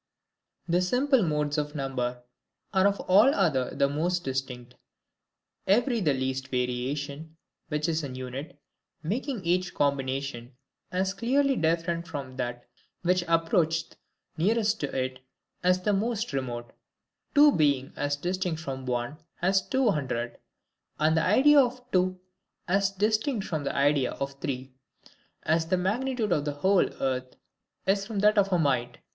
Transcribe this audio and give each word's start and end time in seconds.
The 0.67 0.81
SIMPLE 0.81 1.21
MODES 1.21 1.59
of 1.59 1.75
NUMBER 1.75 2.23
are 2.73 2.87
of 2.87 2.99
all 3.01 3.35
other 3.35 3.69
the 3.75 3.87
most 3.87 4.23
distinct; 4.23 4.73
every 5.67 5.99
the 6.01 6.15
least 6.15 6.47
variation, 6.47 7.37
which 7.67 7.87
is 7.87 8.03
an 8.03 8.15
unit, 8.15 8.59
making 9.03 9.45
each 9.45 9.75
combination 9.75 10.55
as 10.91 11.13
clearly 11.13 11.55
different 11.55 12.07
from 12.07 12.35
that 12.37 12.65
which 13.03 13.23
approacheth 13.27 13.95
nearest 14.37 14.79
to 14.79 14.87
it, 14.97 15.19
as 15.61 15.81
the 15.83 15.93
most 15.93 16.33
remote; 16.33 16.73
two 17.35 17.51
being 17.51 17.93
as 17.95 18.15
distinct 18.15 18.59
from 18.59 18.87
one, 18.87 19.19
as 19.39 19.61
two 19.61 19.91
hundred; 19.91 20.39
and 20.97 21.15
the 21.15 21.23
idea 21.23 21.59
of 21.59 21.79
two 21.91 22.19
as 22.67 22.89
distinct 22.89 23.45
from 23.45 23.63
the 23.65 23.75
idea 23.75 24.13
of 24.13 24.41
three, 24.41 24.73
as 25.43 25.67
the 25.67 25.77
magnitude 25.77 26.31
of 26.31 26.43
the 26.45 26.53
whole 26.53 26.89
earth 26.99 27.35
is 27.85 28.07
from 28.07 28.17
that 28.17 28.39
of 28.39 28.51
a 28.51 28.57
mite. 28.57 28.97